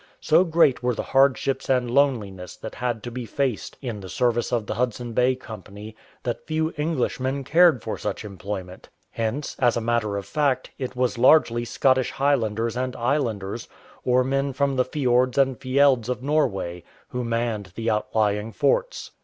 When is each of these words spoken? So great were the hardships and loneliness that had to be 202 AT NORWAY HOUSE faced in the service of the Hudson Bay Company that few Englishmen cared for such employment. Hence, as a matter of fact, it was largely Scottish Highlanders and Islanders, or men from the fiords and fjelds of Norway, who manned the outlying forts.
So 0.19 0.43
great 0.43 0.81
were 0.81 0.95
the 0.95 1.03
hardships 1.03 1.69
and 1.69 1.91
loneliness 1.91 2.55
that 2.55 2.73
had 2.73 3.03
to 3.03 3.11
be 3.11 3.27
202 3.27 3.27
AT 3.27 3.37
NORWAY 3.37 3.51
HOUSE 3.51 3.59
faced 3.59 3.77
in 3.83 3.99
the 4.01 4.09
service 4.09 4.51
of 4.51 4.65
the 4.65 4.73
Hudson 4.73 5.13
Bay 5.13 5.35
Company 5.35 5.95
that 6.23 6.47
few 6.47 6.73
Englishmen 6.75 7.43
cared 7.43 7.83
for 7.83 7.99
such 7.99 8.25
employment. 8.25 8.89
Hence, 9.11 9.55
as 9.59 9.77
a 9.77 9.79
matter 9.79 10.17
of 10.17 10.25
fact, 10.25 10.71
it 10.79 10.95
was 10.95 11.19
largely 11.19 11.65
Scottish 11.65 12.09
Highlanders 12.13 12.75
and 12.75 12.95
Islanders, 12.95 13.67
or 14.03 14.23
men 14.23 14.53
from 14.53 14.75
the 14.75 14.85
fiords 14.85 15.37
and 15.37 15.59
fjelds 15.59 16.09
of 16.09 16.23
Norway, 16.23 16.83
who 17.09 17.23
manned 17.23 17.73
the 17.75 17.91
outlying 17.91 18.51
forts. 18.53 19.11